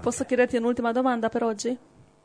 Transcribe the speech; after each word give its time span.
Posso 0.00 0.24
chiederti 0.24 0.56
un'ultima 0.56 0.92
domanda 0.92 1.28
per 1.28 1.42
oggi? 1.42 1.78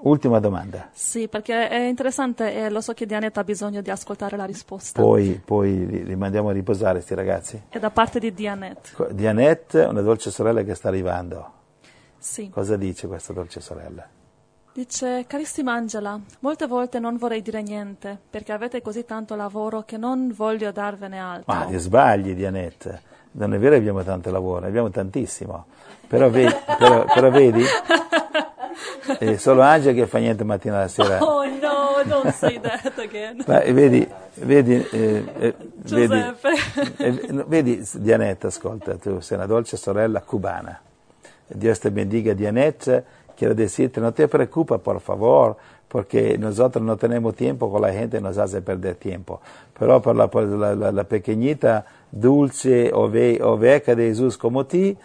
Ultima 0.03 0.39
domanda. 0.39 0.89
Sì, 0.93 1.27
perché 1.27 1.69
è 1.69 1.85
interessante 1.85 2.55
e 2.55 2.69
lo 2.69 2.81
so 2.81 2.93
che 2.93 3.05
Dianetta 3.05 3.41
ha 3.41 3.43
bisogno 3.43 3.81
di 3.81 3.91
ascoltare 3.91 4.35
la 4.35 4.45
risposta. 4.45 4.99
Poi, 4.99 5.39
poi 5.43 5.85
li, 5.85 6.03
li 6.03 6.15
mandiamo 6.15 6.49
a 6.49 6.51
riposare, 6.53 6.93
questi 6.93 7.13
ragazzi. 7.13 7.61
È 7.69 7.77
da 7.77 7.91
parte 7.91 8.19
di 8.19 8.33
Dianette. 8.33 9.13
Dianette, 9.13 9.83
una 9.83 10.01
dolce 10.01 10.31
sorella 10.31 10.63
che 10.63 10.73
sta 10.73 10.87
arrivando. 10.87 11.51
Sì. 12.17 12.49
Cosa 12.49 12.77
dice 12.77 13.07
questa 13.07 13.33
dolce 13.33 13.61
sorella? 13.61 14.07
Dice, 14.73 15.25
carissima 15.27 15.73
Angela, 15.73 16.19
molte 16.39 16.65
volte 16.65 16.97
non 16.97 17.17
vorrei 17.17 17.41
dire 17.41 17.61
niente 17.61 18.17
perché 18.29 18.53
avete 18.53 18.81
così 18.81 19.03
tanto 19.03 19.35
lavoro 19.35 19.83
che 19.83 19.97
non 19.97 20.31
voglio 20.33 20.71
darvene 20.71 21.19
altro. 21.19 21.53
Ma 21.53 21.65
ti 21.65 21.77
sbagli, 21.77 22.33
Dianette. 22.33 23.01
Non 23.33 23.53
è 23.53 23.59
vero 23.59 23.73
che 23.73 23.79
abbiamo 23.79 24.03
tanto 24.03 24.29
lavoro, 24.31 24.61
ne 24.61 24.67
abbiamo 24.67 24.89
tantissimo. 24.89 25.65
Però 26.07 26.29
vedi, 26.29 26.53
però, 26.77 27.05
però 27.05 27.29
vedi 27.29 27.63
è 29.17 29.37
solo 29.37 29.61
Angela 29.61 29.93
che 29.93 30.07
fa 30.07 30.19
niente 30.19 30.43
mattina 30.43 30.77
alla 30.77 30.87
sera. 30.87 31.19
Oh 31.23 31.43
no, 31.45 32.03
don't 32.05 32.31
say 32.31 32.59
that 32.59 32.97
again. 32.97 33.43
Ma 33.45 33.59
vedi, 33.59 34.07
vedi, 34.35 34.87
eh, 34.91 35.23
eh, 35.39 35.55
vedi, 35.75 36.23
eh, 36.97 37.43
vedi, 37.47 37.87
Dianetta, 37.93 38.47
ascolta, 38.47 38.95
tu 38.97 39.19
sei 39.19 39.37
una 39.37 39.45
dolce 39.45 39.77
sorella 39.77 40.21
cubana. 40.21 40.79
Dios 41.47 41.79
te 41.79 41.91
bendiga, 41.91 42.33
Dianette. 42.33 43.19
Quiero 43.35 43.53
decirte, 43.55 43.99
no 43.99 44.13
te 44.13 44.27
preocupes, 44.27 44.79
por 44.81 45.01
favor, 45.01 45.55
porque 45.91 46.37
nosotros 46.37 46.81
no 46.85 46.95
tenemos 46.95 47.35
tiempo 47.35 47.69
con 47.69 47.81
la 47.81 47.91
gente, 47.91 48.21
nos 48.21 48.37
hace 48.37 48.61
perder 48.61 48.95
tiempo. 48.95 49.41
Pero 49.77 50.01
por 50.01 50.15
la, 50.15 50.29
por 50.29 50.43
la, 50.43 50.73
la, 50.73 50.89
la 50.89 51.03
pequeñita, 51.03 51.85
dulce 52.09 52.91
ove, 52.93 53.41
oveja 53.43 53.93
de 53.93 54.07
Jesús 54.07 54.37
como 54.37 54.65
ti, 54.65 54.97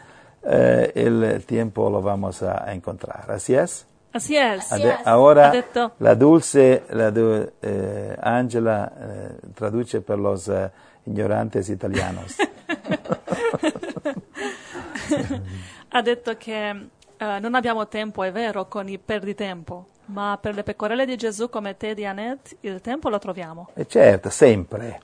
eh, 0.45 0.93
el 0.95 1.45
tiempo 1.45 1.91
lo 1.91 2.01
vamos 2.01 2.41
a, 2.45 2.73
encontrar. 2.73 3.25
¿Así 3.29 3.57
es? 3.57 3.85
Así 4.13 4.37
es. 4.37 4.71
Ade- 4.71 4.97
ahora 5.05 5.49
Ha 5.49 5.53
detto- 5.53 5.93
la 5.99 6.15
dulce 6.15 6.85
la 6.91 7.13
eh, 7.63 8.17
Angela 8.23 8.93
eh, 8.97 9.37
traduce 9.57 10.01
per 10.03 10.21
los 10.21 10.47
eh, 10.49 10.71
ignorantes 11.07 11.69
italianos. 11.69 12.37
Ha 15.89 16.03
detto 16.03 16.37
che 16.37 16.69
eh, 16.69 17.39
non 17.41 17.55
abbiamo 17.55 17.89
tempo, 17.89 18.23
è 18.23 18.31
vero, 18.31 18.67
con 18.67 18.87
i 18.89 18.99
perditempo, 18.99 19.87
ma 20.07 20.39
per 20.41 20.55
le 20.55 20.63
pecorelle 20.63 21.05
di 21.07 21.17
Gesù 21.17 21.49
come 21.49 21.77
te, 21.77 21.95
Dianette, 21.95 22.57
il 22.61 22.81
tempo 22.81 23.09
lo 23.09 23.19
troviamo. 23.19 23.69
e 23.75 23.87
certo, 23.87 24.31
sempre, 24.31 25.01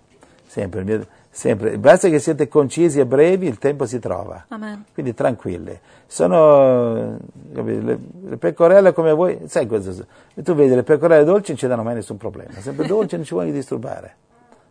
sempre, 0.47 0.84
mio- 0.84 1.06
sempre. 1.31 1.78
Basta 1.78 2.09
che 2.09 2.19
siete 2.19 2.48
concisi 2.48 3.00
e 3.00 3.06
brevi, 3.06 3.47
il 3.47 3.59
tempo 3.59 3.86
si 3.86 3.98
trova. 3.98 4.44
Amen. 4.48 4.84
Quindi 4.92 5.14
tranquilli. 5.14 5.78
Sono 6.06 7.17
le, 7.53 7.98
le 8.22 8.36
pecorelle 8.39 8.92
come 8.92 9.12
voi, 9.12 9.41
sai 9.47 9.67
cosa? 9.67 9.92
Tu 10.34 10.55
vedi 10.55 10.75
le 10.75 10.83
pecorelle 10.83 11.25
dolci 11.25 11.50
non 11.50 11.59
ci 11.59 11.66
danno 11.66 11.83
mai 11.83 11.94
nessun 11.94 12.16
problema, 12.19 12.53
sempre 12.61 12.87
dolci 12.87 13.16
non 13.16 13.25
ci 13.25 13.34
vogliono 13.34 13.55
disturbare. 13.55 14.16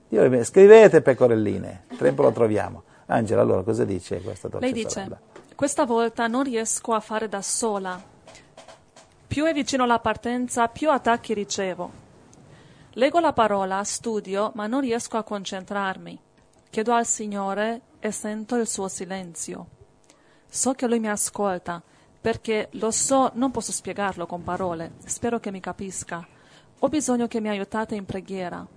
Dio, 0.08 0.28
le- 0.28 0.44
scrivete 0.44 1.02
pecorelline, 1.02 1.84
il 1.90 1.98
tempo 1.98 2.22
lo 2.22 2.32
troviamo. 2.32 2.84
Angela, 3.08 3.42
allora 3.42 3.64
cosa 3.64 3.84
dice 3.84 4.22
questa 4.22 4.48
dolce 4.48 4.66
Lei 4.66 4.74
dice, 4.74 4.90
sorella? 4.90 5.20
questa 5.56 5.86
volta 5.86 6.28
non 6.28 6.44
riesco 6.44 6.94
a 6.94 7.00
fare 7.02 7.28
da 7.28 7.42
sola. 7.42 8.02
Più 9.32 9.46
è 9.46 9.54
vicino 9.54 9.86
la 9.86 10.00
partenza, 10.00 10.68
più 10.68 10.92
attacchi 10.92 11.34
ricevo. 11.34 11.90
Leggo 12.96 13.22
la 13.22 13.32
parola, 13.32 13.82
studio, 13.86 14.52
ma 14.56 14.68
non 14.68 14.82
riesco 14.82 15.16
a 15.16 15.24
concentrarmi. 15.24 16.20
Chiedo 16.70 16.92
al 16.92 17.06
Signore 17.06 17.82
e 18.02 18.12
sento 18.12 18.56
il 18.56 18.68
suo 18.68 18.90
silenzio. 18.90 19.68
So 20.50 20.74
che 20.74 20.86
Lui 20.86 21.00
mi 21.00 21.08
ascolta, 21.08 21.82
perché 22.20 22.68
lo 22.72 22.92
so, 22.92 23.32
non 23.36 23.52
posso 23.52 23.72
spiegarlo 23.72 24.26
con 24.26 24.44
parole. 24.44 24.96
Spero 25.06 25.40
che 25.40 25.50
mi 25.50 25.62
capisca. 25.62 26.28
Ho 26.80 26.90
bisogno 26.90 27.28
che 27.28 27.40
mi 27.40 27.48
aiutate 27.48 27.96
in 27.96 28.04
preghiera. 28.04 28.68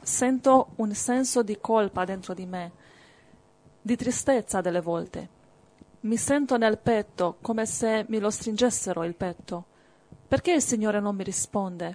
Sento 0.00 0.68
un 0.76 0.94
senso 0.94 1.42
di 1.42 1.58
colpa 1.60 2.06
dentro 2.06 2.32
di 2.32 2.46
me, 2.46 2.72
di 3.82 3.94
tristezza 3.94 4.62
delle 4.62 4.80
volte. 4.80 5.28
Mi 6.00 6.16
sento 6.16 6.56
nel 6.56 6.78
petto 6.78 7.36
come 7.42 7.66
se 7.66 8.06
mi 8.08 8.20
lo 8.20 8.30
stringessero 8.30 9.04
il 9.04 9.14
petto. 9.14 9.66
Perché 10.32 10.54
il 10.54 10.62
Signore 10.62 10.98
non 10.98 11.14
mi 11.14 11.24
risponde? 11.24 11.94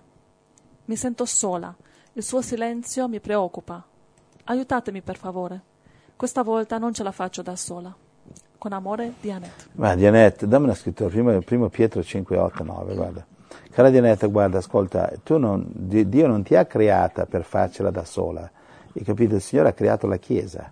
Mi 0.86 0.96
sento 0.96 1.26
sola. 1.26 1.76
Il 2.14 2.22
suo 2.22 2.44
silenzio 2.44 3.08
mi 3.08 3.20
preoccupa. 3.20 3.84
Aiutatemi 4.44 5.02
per 5.02 5.18
favore. 5.18 5.60
Questa 6.16 6.44
volta 6.44 6.78
non 6.78 6.94
ce 6.94 7.02
la 7.02 7.12
faccio 7.12 7.42
da 7.42 7.56
sola. 7.56 7.92
Con 8.60 8.74
amore, 8.74 9.14
Dianette. 9.20 9.70
Ma 9.72 9.96
Dianette, 9.96 10.48
dammi 10.48 10.66
una 10.66 10.76
scrittura, 10.76 11.10
primo, 11.10 11.40
primo 11.40 11.70
Pietro 11.70 12.04
5, 12.04 12.38
8, 12.38 12.64
9, 12.64 12.94
guarda. 12.94 13.26
Cara 13.72 13.90
Dianette, 13.90 14.28
guarda, 14.28 14.60
ascolta, 14.60 15.12
non, 15.30 15.66
Di- 15.74 16.08
Dio 16.08 16.28
non 16.28 16.44
ti 16.44 16.56
ha 16.56 16.66
creata 16.66 17.26
per 17.26 17.44
farcela 17.44 17.90
da 17.90 18.06
sola, 18.06 18.48
hai 18.94 19.04
capito? 19.04 19.34
Il 19.34 19.42
Signore 19.42 19.70
ha 19.70 19.74
creato 19.74 20.06
la 20.06 20.18
Chiesa, 20.18 20.72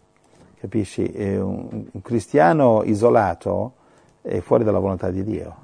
capisci? 0.59 1.05
E 1.05 1.39
un, 1.39 1.87
un 1.91 2.01
cristiano 2.03 2.83
isolato 2.83 3.73
è 4.21 4.39
fuori 4.41 4.63
dalla 4.63 4.77
volontà 4.77 5.09
di 5.09 5.23
Dio. 5.23 5.63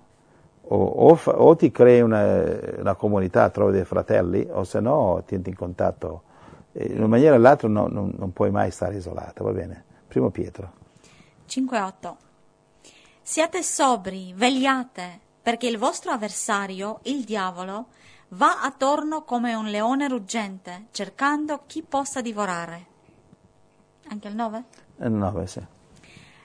O, 0.74 0.84
o 0.84 1.16
fa- 1.16 1.42
o 1.42 1.54
ti 1.58 1.70
crei 1.70 2.00
una, 2.00 2.58
una 2.78 2.96
comunità, 2.96 3.50
trovi 3.50 3.74
dei 3.74 3.84
fratelli, 3.84 4.48
o 4.50 4.64
se 4.64 4.80
no 4.80 5.22
ti 5.26 5.36
entri 5.36 5.52
in 5.52 5.58
contatto. 5.58 6.24
In 6.74 6.98
una 6.98 7.08
maniera 7.08 7.34
o 7.34 7.38
nell'altra 7.38 7.68
no- 7.68 7.88
non, 7.88 8.14
non 8.18 8.32
puoi 8.32 8.52
mai 8.52 8.72
stare 8.72 8.96
isolato, 8.96 9.44
va 9.44 9.52
bene? 9.52 9.84
Primo 10.08 10.30
Pietro. 10.30 10.72
5.8 11.48 12.16
Siate 13.22 13.62
sobri, 13.64 14.34
vegliate, 14.34 15.20
perché 15.42 15.68
il 15.68 15.78
vostro 15.78 16.12
avversario, 16.12 17.00
il 17.04 17.26
diavolo, 17.26 17.88
va 18.30 18.62
attorno 18.62 19.24
come 19.24 19.54
un 19.54 19.66
leone 19.66 20.08
ruggente, 20.08 20.86
cercando 20.92 21.64
chi 21.66 21.82
possa 21.82 22.22
divorare. 22.22 22.86
Anche 24.08 24.28
il 24.30 24.36
9? 24.36 24.64
Eh, 25.00 25.10
nove, 25.10 25.48
sì. 25.48 25.62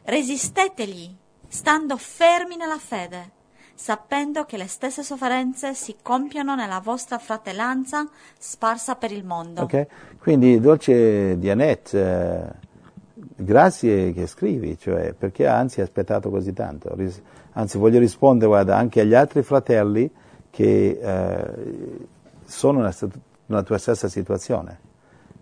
Resistetegli, 0.03 1.15
stando 1.47 1.97
fermi 1.97 2.57
nella 2.57 2.79
fede, 2.79 3.31
sapendo 3.77 4.45
che 4.45 4.57
le 4.57 4.67
stesse 4.67 5.03
sofferenze 5.03 5.75
si 5.75 5.97
compiono 6.03 6.55
nella 6.55 6.81
vostra 6.81 7.19
fratellanza 7.19 8.09
sparsa 8.39 8.97
per 8.97 9.13
il 9.13 9.25
mondo. 9.25 9.63
Ok? 9.63 9.87
Quindi, 10.19 10.59
dolce 10.59 11.39
Dianette, 11.39 12.01
eh, 12.01 13.23
grazie 13.37 14.13
che 14.13 14.27
scrivi, 14.27 14.79
cioè, 14.79 15.13
perché 15.13 15.47
anzi 15.47 15.81
hai 15.81 15.87
aspettato 15.87 16.31
così 16.31 16.53
tanto. 16.53 16.95
Ris- 16.95 17.21
anzi, 17.53 17.79
voglio 17.79 17.99
rispondere, 17.99 18.49
guarda, 18.49 18.77
anche 18.77 19.03
agli 19.03 19.15
altri 19.15 19.43
fratelli 19.43 20.11
che 20.51 20.99
eh, 21.01 22.07
sono 22.45 22.79
nella, 22.79 22.93
st- 22.93 23.19
nella 23.47 23.63
tua 23.63 23.79
stessa 23.79 24.09
situazione. 24.09 24.85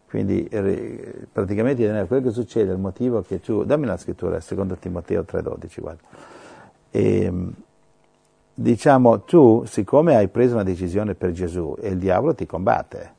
Quindi, 0.09 0.49
praticamente, 1.33 2.05
quello 2.07 2.23
che 2.23 2.31
succede, 2.31 2.73
il 2.73 2.79
motivo 2.79 3.23
che 3.23 3.41
tu... 3.41 3.65
Dammi 3.65 3.87
la 3.87 3.97
scrittura, 3.97 4.39
secondo 4.41 4.77
Timoteo 4.77 5.23
3,12, 5.23 5.81
guarda. 5.81 6.03
Ehm, 6.91 7.53
diciamo, 8.55 9.23
tu, 9.23 9.65
siccome 9.67 10.17
hai 10.17 10.29
preso 10.29 10.55
una 10.55 10.63
decisione 10.63 11.15
per 11.15 11.33
Gesù 11.33 11.77
e 11.81 11.89
il 11.89 11.99
diavolo 11.99 12.35
ti 12.35 12.47
combatte, 12.47 13.15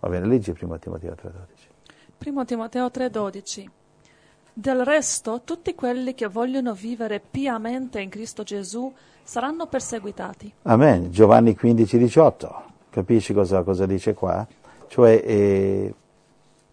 va 0.00 0.08
bene, 0.08 0.26
leggi 0.26 0.52
primo 0.52 0.78
Timoteo 0.78 1.12
3,12. 1.12 1.68
Primo 2.18 2.44
Timoteo 2.44 2.86
3:12 2.86 3.64
Del 4.52 4.84
resto, 4.84 5.42
tutti 5.44 5.74
quelli 5.74 6.14
che 6.14 6.26
vogliono 6.26 6.74
vivere 6.74 7.20
piamente 7.20 8.00
in 8.00 8.08
Cristo 8.08 8.42
Gesù 8.42 8.92
saranno 9.22 9.66
perseguitati. 9.66 10.52
Amen. 10.62 11.10
Giovanni 11.10 11.54
15, 11.54 11.96
18. 11.96 12.62
Capisci 12.90 13.32
cosa, 13.32 13.62
cosa 13.62 13.86
dice 13.86 14.14
qua? 14.14 14.44
Cioè, 14.88 15.22
eh, 15.24 15.94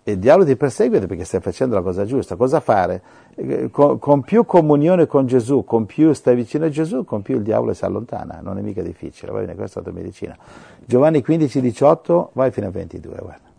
il 0.07 0.19
diavolo 0.19 0.45
ti 0.45 0.55
perseguita 0.55 1.07
perché 1.07 1.23
stai 1.23 1.41
facendo 1.41 1.73
la 1.73 1.81
cosa 1.81 2.05
giusta. 2.05 2.35
Cosa 2.35 2.59
fare? 2.59 3.01
Eh, 3.35 3.69
Con, 3.71 3.97
con 3.97 4.21
più 4.21 4.45
comunione 4.45 5.07
con 5.07 5.25
Gesù, 5.25 5.63
con 5.63 5.87
più 5.87 6.13
stai 6.13 6.35
vicino 6.35 6.65
a 6.65 6.69
Gesù, 6.69 7.03
con 7.03 7.23
più 7.23 7.37
il 7.37 7.41
diavolo 7.41 7.73
si 7.73 7.85
allontana. 7.85 8.39
Non 8.39 8.59
è 8.59 8.61
mica 8.61 8.83
difficile. 8.83 9.31
Va 9.31 9.39
bene, 9.39 9.55
questa 9.55 9.79
è 9.79 9.83
la 9.83 9.89
tua 9.89 9.99
medicina. 9.99 10.37
Giovanni 10.85 11.23
15, 11.23 11.59
18, 11.59 12.29
vai 12.33 12.51
fino 12.51 12.67
a 12.67 12.69
22, 12.69 13.17
guarda. 13.19 13.53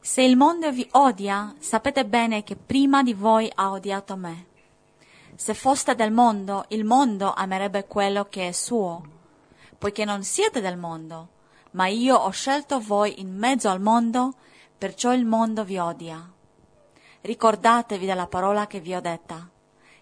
Se 0.00 0.22
il 0.22 0.36
mondo 0.36 0.70
vi 0.72 0.86
odia, 0.92 1.54
sapete 1.60 2.04
bene 2.04 2.42
che 2.42 2.56
prima 2.56 3.04
di 3.04 3.14
voi 3.14 3.50
ha 3.54 3.70
odiato 3.70 4.16
me. 4.16 4.46
Se 5.36 5.54
foste 5.54 5.94
del 5.94 6.10
mondo, 6.10 6.64
il 6.68 6.84
mondo 6.84 7.32
amerebbe 7.32 7.86
quello 7.86 8.26
che 8.28 8.48
è 8.48 8.52
suo, 8.52 9.02
poiché 9.78 10.04
non 10.04 10.22
siete 10.24 10.60
del 10.60 10.76
mondo, 10.76 11.28
ma 11.76 11.88
io 11.88 12.16
ho 12.16 12.30
scelto 12.30 12.80
voi 12.80 13.20
in 13.20 13.36
mezzo 13.36 13.68
al 13.68 13.80
mondo, 13.80 14.32
perciò 14.78 15.12
il 15.12 15.26
mondo 15.26 15.62
vi 15.62 15.76
odia. 15.76 16.26
Ricordatevi 17.20 18.06
della 18.06 18.26
parola 18.26 18.66
che 18.66 18.80
vi 18.80 18.94
ho 18.94 19.00
detta. 19.00 19.46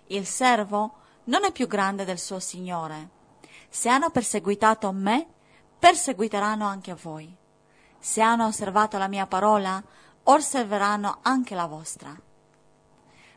Il 0.06 0.24
servo 0.24 0.94
non 1.24 1.44
è 1.44 1.50
più 1.50 1.66
grande 1.66 2.04
del 2.04 2.20
suo 2.20 2.38
Signore. 2.38 3.10
Se 3.68 3.88
hanno 3.88 4.10
perseguitato 4.10 4.92
me, 4.92 5.26
perseguiteranno 5.76 6.64
anche 6.64 6.94
voi. 6.94 7.34
Se 7.98 8.20
hanno 8.20 8.46
osservato 8.46 8.96
la 8.96 9.08
mia 9.08 9.26
parola, 9.26 9.82
osserveranno 10.24 11.18
anche 11.22 11.56
la 11.56 11.66
vostra. 11.66 12.16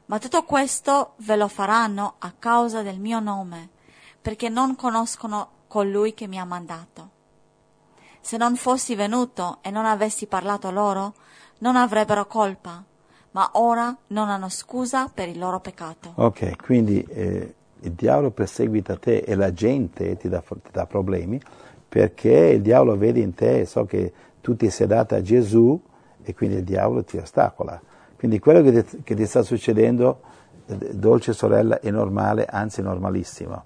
Ma 0.06 0.20
tutto 0.20 0.44
questo 0.44 1.16
ve 1.18 1.38
lo 1.38 1.48
faranno 1.48 2.16
a 2.20 2.32
causa 2.38 2.84
del 2.84 3.00
mio 3.00 3.20
nome, 3.20 3.70
perché 4.22 4.48
non 4.48 4.76
conoscono 4.76 5.64
colui 5.68 6.14
che 6.14 6.28
mi 6.28 6.40
ha 6.40 6.46
mandato. 6.46 7.16
Se 8.28 8.36
non 8.36 8.58
fossi 8.58 8.94
venuto 8.94 9.60
e 9.62 9.72
non 9.72 9.86
avessi 9.86 10.26
parlato 10.26 10.70
loro, 10.70 11.14
non 11.60 11.78
avrebbero 11.78 12.26
colpa, 12.26 12.84
ma 13.32 13.52
ora 13.54 13.96
non 14.08 14.28
hanno 14.28 14.50
scusa 14.50 15.10
per 15.14 15.30
il 15.30 15.40
loro 15.40 15.62
peccato. 15.62 16.12
Ok, 16.16 16.62
quindi 16.62 17.02
eh, 17.04 17.54
il 17.80 17.92
diavolo 17.94 18.32
perseguita 18.32 18.98
te 18.98 19.20
e 19.20 19.34
la 19.36 19.54
gente 19.54 20.18
ti 20.18 20.28
dà, 20.28 20.42
ti 20.46 20.72
dà 20.74 20.86
problemi 20.86 21.40
perché 21.88 22.52
il 22.56 22.62
diavolo 22.62 22.98
vede 22.98 23.22
in 23.22 23.34
te, 23.34 23.66
so 23.66 23.86
che 23.86 24.12
tu 24.42 24.58
ti 24.58 24.70
sei 24.70 24.88
data 24.88 25.16
a 25.16 25.22
Gesù 25.22 25.82
e 26.22 26.34
quindi 26.34 26.58
il 26.58 26.64
diavolo 26.66 27.06
ti 27.06 27.16
ostacola. 27.16 27.82
Quindi 28.18 28.40
quello 28.40 28.62
che 28.62 28.84
ti, 28.84 29.04
che 29.04 29.16
ti 29.16 29.26
sta 29.26 29.42
succedendo, 29.42 30.20
dolce 30.66 31.32
sorella, 31.32 31.80
è 31.80 31.90
normale, 31.92 32.44
anzi 32.44 32.82
normalissimo. 32.82 33.64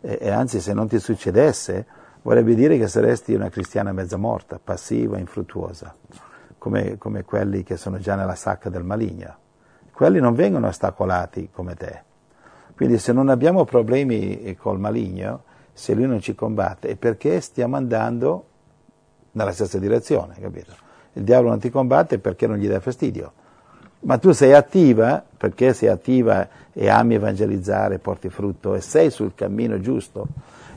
E, 0.00 0.18
e, 0.20 0.30
anzi 0.30 0.60
se 0.60 0.72
non 0.74 0.86
ti 0.86 1.00
succedesse, 1.00 2.04
vorrebbe 2.26 2.56
dire 2.56 2.76
che 2.76 2.88
saresti 2.88 3.34
una 3.34 3.50
cristiana 3.50 3.92
mezza 3.92 4.16
morta, 4.16 4.58
passiva, 4.62 5.16
infruttuosa, 5.16 5.94
come, 6.58 6.98
come 6.98 7.22
quelli 7.22 7.62
che 7.62 7.76
sono 7.76 7.98
già 7.98 8.16
nella 8.16 8.34
sacca 8.34 8.68
del 8.68 8.82
maligno. 8.82 9.36
Quelli 9.92 10.18
non 10.18 10.34
vengono 10.34 10.66
ostacolati 10.66 11.50
come 11.52 11.76
te. 11.76 12.02
Quindi 12.74 12.98
se 12.98 13.12
non 13.12 13.28
abbiamo 13.28 13.64
problemi 13.64 14.56
col 14.58 14.80
maligno, 14.80 15.44
se 15.72 15.94
lui 15.94 16.06
non 16.08 16.20
ci 16.20 16.34
combatte, 16.34 16.88
è 16.88 16.96
perché 16.96 17.40
stiamo 17.40 17.76
andando 17.76 18.46
nella 19.30 19.52
stessa 19.52 19.78
direzione, 19.78 20.34
capito? 20.40 20.72
Il 21.12 21.22
diavolo 21.22 21.50
non 21.50 21.60
ti 21.60 21.70
combatte 21.70 22.18
perché 22.18 22.48
non 22.48 22.56
gli 22.56 22.66
dà 22.66 22.80
fastidio. 22.80 23.32
Ma 24.00 24.18
tu 24.18 24.32
sei 24.32 24.52
attiva 24.52 25.24
perché 25.36 25.72
sei 25.72 25.90
attiva 25.90 26.48
e 26.72 26.88
ami 26.88 27.14
evangelizzare, 27.14 28.00
porti 28.00 28.30
frutto 28.30 28.74
e 28.74 28.80
sei 28.80 29.10
sul 29.10 29.32
cammino 29.36 29.78
giusto 29.78 30.26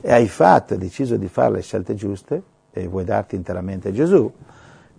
e 0.01 0.11
hai 0.11 0.27
fatto, 0.27 0.73
hai 0.73 0.79
deciso 0.79 1.17
di 1.17 1.27
fare 1.27 1.53
le 1.55 1.61
scelte 1.61 1.95
giuste 1.95 2.41
e 2.71 2.87
vuoi 2.87 3.03
darti 3.03 3.35
interamente 3.35 3.89
a 3.89 3.91
Gesù, 3.91 4.31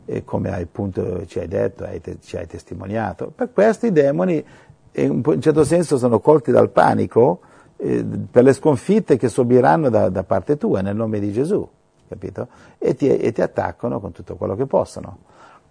e 0.05 0.25
come 0.25 0.53
hai, 0.53 0.63
appunto 0.63 1.25
ci 1.27 1.39
hai 1.39 1.49
detto, 1.49 1.85
hai, 1.85 2.01
ci 2.21 2.37
hai 2.37 2.47
testimoniato. 2.47 3.33
Per 3.35 3.53
questo 3.53 3.87
i 3.87 3.93
demoni 3.93 4.45
in 4.93 5.23
un 5.25 5.41
certo 5.41 5.65
senso 5.65 5.99
sono 5.99 6.19
colti 6.19 6.51
dal 6.51 6.71
panico 6.71 7.41
eh, 7.77 8.05
per 8.31 8.43
le 8.43 8.53
sconfitte 8.53 9.17
che 9.17 9.29
subiranno 9.29 9.89
da, 9.89 10.09
da, 10.09 10.25
parte 10.25 10.57
tua 10.57 10.81
nel 10.81 10.97
nome 10.97 11.21
di 11.21 11.33
Gesù, 11.33 11.67
capito? 12.09 12.49
E 12.79 12.95
ti, 12.95 13.09
e 13.09 13.31
ti 13.33 13.41
attaccano 13.41 14.01
con 14.01 14.13
tutto 14.13 14.37
quello 14.37 14.57
che 14.57 14.67
possono. 14.67 15.19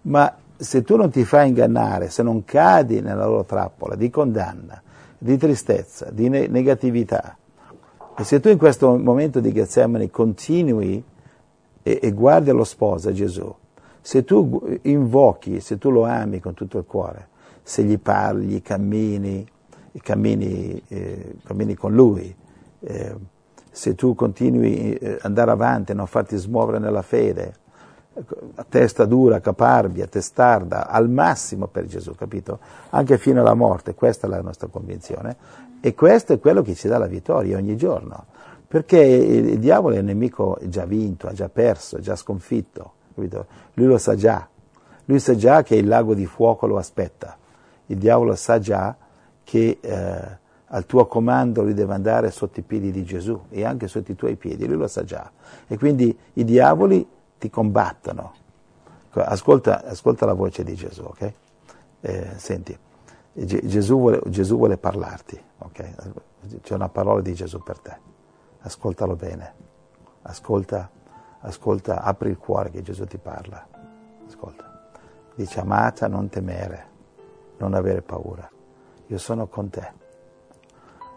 Ma 0.02 0.34
se 0.56 0.82
tu 0.82 0.96
non 0.96 1.10
ti 1.10 1.24
fai 1.24 1.48
ingannare, 1.48 2.08
se 2.08 2.22
non 2.22 2.44
cadi 2.44 3.00
nella 3.00 3.26
loro 3.26 3.44
trappola 3.44 3.94
di 3.94 4.08
condanna, 4.10 4.80
di 5.18 5.36
tristezza, 5.36 6.10
di 6.10 6.28
ne- 6.28 6.46
negatività, 6.46 7.36
e 8.20 8.24
se 8.24 8.38
tu 8.38 8.50
in 8.50 8.58
questo 8.58 8.98
momento 8.98 9.40
di 9.40 9.50
Getsemani 9.50 10.10
continui 10.10 11.02
e, 11.82 11.98
e 12.02 12.12
guardi 12.12 12.50
allo 12.50 12.64
sposa 12.64 13.12
Gesù, 13.12 13.50
se 13.98 14.24
tu 14.24 14.78
invochi, 14.82 15.60
se 15.60 15.78
tu 15.78 15.88
lo 15.88 16.04
ami 16.04 16.38
con 16.38 16.52
tutto 16.52 16.76
il 16.76 16.84
cuore, 16.84 17.28
se 17.62 17.82
gli 17.82 17.98
parli, 17.98 18.60
cammini, 18.60 19.46
cammini, 20.02 20.82
eh, 20.88 21.36
cammini 21.42 21.74
con 21.74 21.94
lui, 21.94 22.36
eh, 22.80 23.14
se 23.70 23.94
tu 23.94 24.14
continui 24.14 24.98
ad 25.00 25.02
eh, 25.02 25.18
andare 25.22 25.52
avanti 25.52 25.94
non 25.94 26.06
farti 26.06 26.36
smuovere 26.36 26.78
nella 26.78 27.00
fede, 27.00 27.54
a 28.54 28.66
testa 28.68 29.04
dura, 29.04 29.40
caparbia, 29.40 30.06
testarda, 30.06 30.88
al 30.88 31.08
massimo 31.08 31.66
per 31.66 31.86
Gesù, 31.86 32.14
capito? 32.14 32.58
Anche 32.90 33.18
fino 33.18 33.40
alla 33.40 33.54
morte, 33.54 33.94
questa 33.94 34.26
è 34.26 34.30
la 34.30 34.40
nostra 34.40 34.68
convinzione. 34.68 35.36
E 35.80 35.94
questo 35.94 36.32
è 36.32 36.38
quello 36.38 36.62
che 36.62 36.74
ci 36.74 36.88
dà 36.88 36.98
la 36.98 37.06
vittoria 37.06 37.56
ogni 37.56 37.76
giorno. 37.76 38.26
Perché 38.66 38.98
il 38.98 39.58
diavolo 39.58 39.96
è 39.96 39.98
un 39.98 40.04
nemico 40.06 40.58
già 40.62 40.84
vinto, 40.84 41.26
ha 41.26 41.32
già 41.32 41.48
perso, 41.48 41.98
già 41.98 42.14
sconfitto, 42.14 42.92
capito? 43.14 43.46
Lui 43.74 43.86
lo 43.86 43.98
sa 43.98 44.14
già. 44.14 44.46
Lui 45.06 45.18
sa 45.18 45.34
già 45.34 45.62
che 45.62 45.74
il 45.74 45.88
lago 45.88 46.14
di 46.14 46.26
fuoco 46.26 46.66
lo 46.66 46.76
aspetta. 46.76 47.36
Il 47.86 47.98
diavolo 47.98 48.36
sa 48.36 48.60
già 48.60 48.96
che 49.42 49.78
eh, 49.80 50.38
al 50.72 50.86
tuo 50.86 51.06
comando 51.06 51.62
lui 51.62 51.74
deve 51.74 51.94
andare 51.94 52.30
sotto 52.30 52.60
i 52.60 52.62
piedi 52.62 52.92
di 52.92 53.02
Gesù 53.02 53.40
e 53.50 53.64
anche 53.64 53.88
sotto 53.88 54.12
i 54.12 54.14
tuoi 54.14 54.36
piedi, 54.36 54.66
lui 54.66 54.76
lo 54.76 54.86
sa 54.86 55.02
già. 55.02 55.30
E 55.66 55.76
quindi 55.76 56.16
i 56.34 56.44
diavoli 56.44 57.04
ti 57.40 57.48
combattono. 57.48 58.34
Ascolta, 59.12 59.82
ascolta 59.84 60.26
la 60.26 60.34
voce 60.34 60.62
di 60.62 60.74
Gesù, 60.74 61.02
ok? 61.02 61.32
Eh, 62.02 62.30
senti, 62.36 62.78
Gesù 63.32 63.96
vuole, 63.96 64.20
Gesù 64.26 64.56
vuole 64.56 64.76
parlarti, 64.76 65.42
ok? 65.58 66.60
C'è 66.60 66.74
una 66.74 66.90
parola 66.90 67.22
di 67.22 67.32
Gesù 67.32 67.62
per 67.62 67.78
te. 67.78 67.98
Ascoltalo 68.60 69.16
bene. 69.16 69.54
Ascolta, 70.22 70.90
ascolta, 71.40 72.02
apri 72.02 72.28
il 72.28 72.36
cuore 72.36 72.70
che 72.70 72.82
Gesù 72.82 73.06
ti 73.06 73.18
parla. 73.18 73.66
Ascolta. 74.28 74.92
Dice, 75.34 75.60
amata, 75.60 76.06
non 76.08 76.28
temere, 76.28 76.86
non 77.56 77.72
avere 77.72 78.02
paura. 78.02 78.48
Io 79.06 79.18
sono 79.18 79.46
con 79.46 79.70
te. 79.70 79.92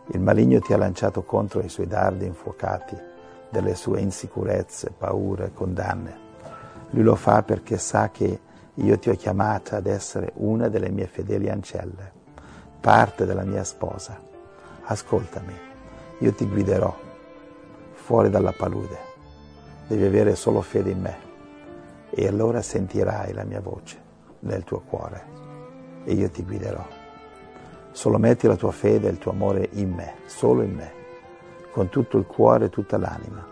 Il 0.08 0.22
maligno 0.22 0.60
ti 0.62 0.72
ha 0.72 0.78
lanciato 0.78 1.24
contro 1.24 1.60
i 1.60 1.70
suoi 1.70 1.88
dardi 1.88 2.26
infuocati 2.26 3.12
delle 3.54 3.76
sue 3.76 4.02
insicurezze, 4.02 4.90
paure, 4.98 5.52
condanne. 5.54 6.18
Lui 6.90 7.04
lo 7.04 7.14
fa 7.14 7.44
perché 7.44 7.78
sa 7.78 8.10
che 8.10 8.40
io 8.74 8.98
ti 8.98 9.12
ho 9.12 9.16
chiamata 9.16 9.78
ad 9.78 9.86
essere 9.86 10.32
una 10.38 10.70
delle 10.70 10.90
mie 10.90 11.06
fedeli 11.06 11.52
ancelle, 11.52 12.12
parte 12.80 13.26
della 13.28 13.44
mia 13.44 13.64
sposa. 13.64 14.20
Ascoltami, 14.86 15.54
io 16.18 16.34
ti 16.34 16.48
guiderò 16.48 16.98
fuori 17.94 18.32
dalla 18.32 18.54
palude. 18.54 19.12
Devi 19.88 20.04
avere 20.04 20.34
solo 20.34 20.62
fede 20.62 20.90
in 20.90 21.00
me 21.00 21.18
e 22.10 22.26
allora 22.26 22.60
sentirai 22.60 23.34
la 23.34 23.44
mia 23.44 23.62
voce 23.62 24.02
nel 24.40 24.64
tuo 24.64 24.80
cuore 24.80 25.24
e 26.06 26.14
io 26.14 26.30
ti 26.32 26.44
guiderò. 26.44 26.84
Solo 27.92 28.18
metti 28.18 28.48
la 28.48 28.56
tua 28.56 28.72
fede 28.72 29.08
e 29.08 29.12
il 29.12 29.20
tuo 29.20 29.32
amore 29.32 29.70
in 29.74 29.92
me, 29.92 30.16
solo 30.26 30.64
in 30.64 30.74
me 30.74 31.02
con 31.74 31.90
tutto 31.90 32.20
il 32.20 32.28
cuore 32.28 32.66
e 32.66 32.70
tutta 32.70 33.00
l'anima, 33.00 33.44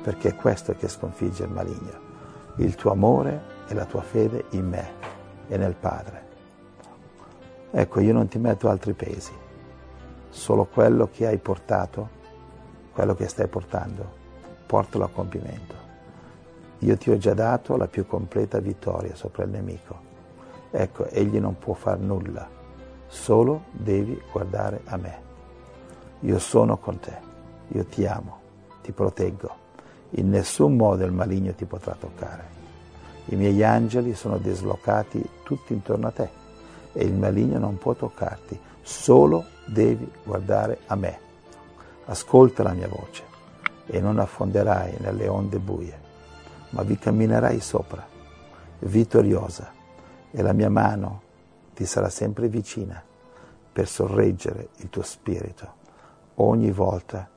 perché 0.00 0.28
è 0.28 0.36
questo 0.36 0.74
che 0.76 0.86
sconfigge 0.86 1.42
il 1.42 1.50
maligno, 1.50 2.06
il 2.58 2.76
tuo 2.76 2.92
amore 2.92 3.56
e 3.66 3.74
la 3.74 3.84
tua 3.84 4.00
fede 4.00 4.44
in 4.50 4.68
me 4.68 4.92
e 5.48 5.56
nel 5.56 5.74
Padre. 5.74 6.26
Ecco, 7.72 7.98
io 7.98 8.12
non 8.12 8.28
ti 8.28 8.38
metto 8.38 8.68
altri 8.68 8.92
pesi, 8.92 9.32
solo 10.30 10.66
quello 10.66 11.08
che 11.12 11.26
hai 11.26 11.38
portato, 11.38 12.08
quello 12.92 13.16
che 13.16 13.26
stai 13.26 13.48
portando, 13.48 14.08
portalo 14.64 15.04
a 15.04 15.10
compimento. 15.10 15.74
Io 16.78 16.96
ti 16.96 17.10
ho 17.10 17.18
già 17.18 17.34
dato 17.34 17.76
la 17.76 17.88
più 17.88 18.06
completa 18.06 18.60
vittoria 18.60 19.16
sopra 19.16 19.42
il 19.42 19.50
nemico. 19.50 20.06
Ecco, 20.70 21.06
egli 21.06 21.40
non 21.40 21.58
può 21.58 21.74
far 21.74 21.98
nulla, 21.98 22.48
solo 23.08 23.64
devi 23.72 24.22
guardare 24.30 24.82
a 24.84 24.96
me. 24.96 25.26
Io 26.20 26.38
sono 26.38 26.76
con 26.76 27.00
te 27.00 27.26
io 27.68 27.84
ti 27.84 28.06
amo, 28.06 28.38
ti 28.82 28.92
proteggo, 28.92 29.66
in 30.10 30.30
nessun 30.30 30.76
modo 30.76 31.04
il 31.04 31.12
maligno 31.12 31.52
ti 31.54 31.64
potrà 31.64 31.94
toccare. 31.94 32.56
I 33.26 33.36
miei 33.36 33.62
angeli 33.62 34.14
sono 34.14 34.38
dislocati 34.38 35.22
tutti 35.42 35.72
intorno 35.72 36.06
a 36.06 36.10
te 36.10 36.28
e 36.92 37.04
il 37.04 37.14
maligno 37.14 37.58
non 37.58 37.76
può 37.76 37.94
toccarti, 37.94 38.58
solo 38.82 39.44
devi 39.66 40.10
guardare 40.24 40.80
a 40.86 40.94
me. 40.94 41.18
Ascolta 42.06 42.62
la 42.62 42.72
mia 42.72 42.88
voce 42.88 43.22
e 43.86 44.00
non 44.00 44.18
affonderai 44.18 44.96
nelle 45.00 45.28
onde 45.28 45.58
buie, 45.58 46.00
ma 46.70 46.82
vi 46.82 46.96
camminerai 46.96 47.60
sopra, 47.60 48.06
vittoriosa, 48.80 49.72
e 50.30 50.42
la 50.42 50.52
mia 50.52 50.70
mano 50.70 51.22
ti 51.74 51.84
sarà 51.84 52.08
sempre 52.08 52.48
vicina 52.48 53.02
per 53.72 53.86
sorreggere 53.86 54.70
il 54.76 54.90
tuo 54.90 55.02
spirito 55.02 55.74
ogni 56.36 56.70
volta 56.70 57.28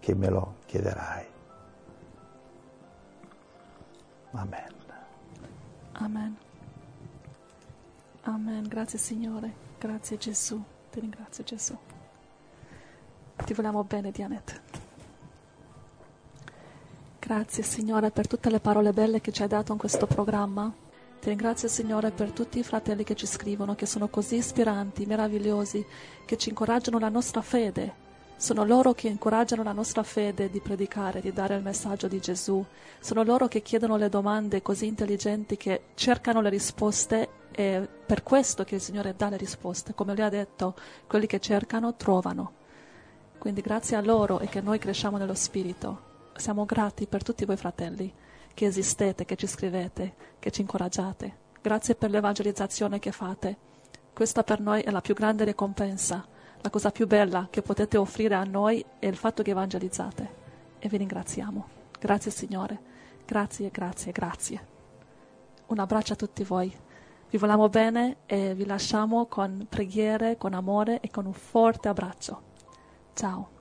che 0.00 0.14
me 0.14 0.28
lo 0.28 0.56
chiederai. 0.66 1.26
Amen. 4.32 4.74
Amen. 5.92 6.36
Amen. 8.22 8.68
Grazie 8.68 8.98
Signore. 8.98 9.52
Grazie 9.78 10.16
Gesù. 10.16 10.62
Ti 10.90 11.00
ringrazio 11.00 11.44
Gesù. 11.44 11.76
Ti 13.44 13.54
vogliamo 13.54 13.84
bene, 13.84 14.10
Dianette. 14.10 14.60
Grazie 17.18 17.62
Signore 17.62 18.10
per 18.10 18.26
tutte 18.26 18.50
le 18.50 18.60
parole 18.60 18.92
belle 18.92 19.20
che 19.20 19.32
ci 19.32 19.42
hai 19.42 19.48
dato 19.48 19.72
in 19.72 19.78
questo 19.78 20.06
programma. 20.06 20.72
Ti 21.20 21.28
ringrazio 21.28 21.68
Signore 21.68 22.10
per 22.10 22.30
tutti 22.30 22.58
i 22.58 22.62
fratelli 22.62 23.04
che 23.04 23.16
ci 23.16 23.26
scrivono, 23.26 23.74
che 23.74 23.86
sono 23.86 24.08
così 24.08 24.36
ispiranti, 24.36 25.04
meravigliosi, 25.04 25.84
che 26.24 26.36
ci 26.36 26.50
incoraggiano 26.50 26.98
la 26.98 27.08
nostra 27.08 27.42
fede, 27.42 28.06
sono 28.38 28.64
loro 28.64 28.94
che 28.94 29.08
incoraggiano 29.08 29.64
la 29.64 29.72
nostra 29.72 30.04
fede 30.04 30.48
di 30.48 30.60
predicare, 30.60 31.20
di 31.20 31.32
dare 31.32 31.56
il 31.56 31.62
messaggio 31.62 32.06
di 32.06 32.20
Gesù. 32.20 32.64
Sono 33.00 33.24
loro 33.24 33.48
che 33.48 33.62
chiedono 33.62 33.96
le 33.96 34.08
domande 34.08 34.62
così 34.62 34.86
intelligenti 34.86 35.56
che 35.56 35.86
cercano 35.94 36.40
le 36.40 36.48
risposte 36.48 37.28
è 37.50 37.84
per 38.06 38.22
questo 38.22 38.62
che 38.62 38.76
il 38.76 38.80
Signore 38.80 39.16
dà 39.16 39.28
le 39.28 39.36
risposte. 39.36 39.92
Come 39.92 40.14
lui 40.14 40.22
ha 40.22 40.28
detto, 40.28 40.76
quelli 41.08 41.26
che 41.26 41.40
cercano 41.40 41.96
trovano. 41.96 42.52
Quindi 43.38 43.60
grazie 43.60 43.96
a 43.96 44.00
loro 44.00 44.38
e 44.38 44.46
che 44.46 44.60
noi 44.60 44.78
cresciamo 44.78 45.16
nello 45.16 45.34
Spirito. 45.34 46.02
Siamo 46.36 46.64
grati 46.64 47.06
per 47.06 47.24
tutti 47.24 47.44
voi 47.44 47.56
fratelli 47.56 48.14
che 48.54 48.66
esistete, 48.66 49.24
che 49.24 49.34
ci 49.34 49.48
scrivete, 49.48 50.14
che 50.38 50.52
ci 50.52 50.60
incoraggiate. 50.60 51.46
Grazie 51.60 51.96
per 51.96 52.10
l'evangelizzazione 52.10 53.00
che 53.00 53.10
fate. 53.10 53.56
Questa 54.12 54.44
per 54.44 54.60
noi 54.60 54.82
è 54.82 54.92
la 54.92 55.00
più 55.00 55.14
grande 55.14 55.42
ricompensa, 55.42 56.24
la 56.60 56.70
cosa 56.70 56.90
più 56.90 57.06
bella 57.06 57.48
che 57.50 57.62
potete 57.62 57.96
offrire 57.96 58.34
a 58.34 58.44
noi 58.44 58.84
è 58.98 59.06
il 59.06 59.16
fatto 59.16 59.42
che 59.42 59.50
evangelizzate. 59.50 60.36
E 60.78 60.88
vi 60.88 60.96
ringraziamo. 60.96 61.66
Grazie 61.98 62.30
Signore. 62.30 62.80
Grazie, 63.24 63.70
grazie, 63.70 64.12
grazie. 64.12 64.66
Un 65.66 65.78
abbraccio 65.78 66.14
a 66.14 66.16
tutti 66.16 66.44
voi. 66.44 66.74
Vi 67.30 67.36
vogliamo 67.36 67.68
bene 67.68 68.18
e 68.26 68.54
vi 68.54 68.64
lasciamo 68.64 69.26
con 69.26 69.66
preghiere, 69.68 70.38
con 70.38 70.54
amore 70.54 71.00
e 71.00 71.10
con 71.10 71.26
un 71.26 71.34
forte 71.34 71.88
abbraccio. 71.88 72.42
Ciao. 73.12 73.57